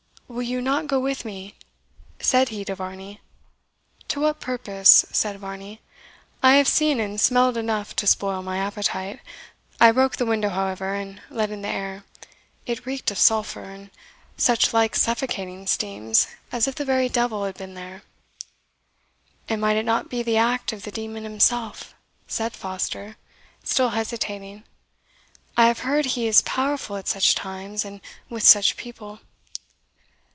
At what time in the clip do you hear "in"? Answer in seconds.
11.51-11.63